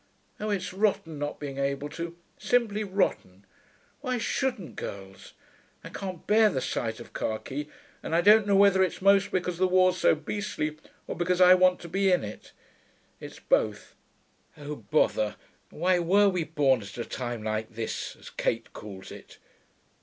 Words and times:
Oh, 0.39 0.49
it's 0.49 0.73
rotten 0.73 1.19
not 1.19 1.39
being 1.39 1.59
able 1.59 1.87
to; 1.89 2.17
simply 2.39 2.83
rotten.... 2.83 3.45
Why 3.99 4.17
shouldn't 4.17 4.75
girls? 4.75 5.33
I 5.83 5.89
can't 5.89 6.25
bear 6.25 6.49
the 6.49 6.59
sight 6.59 6.99
of 6.99 7.13
khaki; 7.13 7.69
and 8.01 8.15
I 8.15 8.21
don't 8.21 8.47
know 8.47 8.55
whether 8.55 8.81
it's 8.81 8.99
most 8.99 9.29
because 9.31 9.59
the 9.59 9.67
war's 9.67 9.97
so 9.97 10.15
beastly 10.15 10.75
or 11.05 11.15
because 11.15 11.39
I 11.39 11.53
want 11.53 11.79
to 11.81 11.87
be 11.87 12.11
in 12.11 12.23
it.... 12.23 12.51
It's 13.19 13.39
both.... 13.39 13.93
Oh 14.57 14.77
bother, 14.77 15.35
why 15.69 15.99
were 15.99 16.29
we 16.29 16.45
born 16.45 16.81
at 16.81 16.97
a 16.97 17.05
time 17.05 17.43
like 17.43 17.75
this, 17.75 18.15
as 18.15 18.31
Kate 18.31 18.73
calls 18.73 19.11
it?' 19.11 19.37